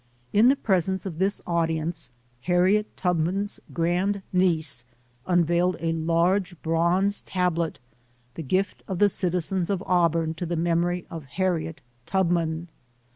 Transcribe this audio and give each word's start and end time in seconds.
In 0.33 0.47
the 0.47 0.55
presence 0.55 1.05
of 1.05 1.19
this 1.19 1.43
audience, 1.45 2.09
Harriet 2.41 2.97
Tub 2.97 3.19
man's 3.19 3.59
grand 3.71 4.23
niece 4.33 4.83
unveiled 5.27 5.77
a 5.79 5.93
large 5.93 6.59
bronze 6.63 7.21
tablet 7.21 7.77
the 8.33 8.41
gift 8.41 8.81
of 8.87 8.97
the 8.97 9.09
citizens 9.09 9.69
of 9.69 9.83
Auburn 9.85 10.33
to 10.33 10.47
the 10.47 10.55
memory 10.55 11.05
of 11.11 11.25
Harriet 11.25 11.81
Tubman. 12.07 12.67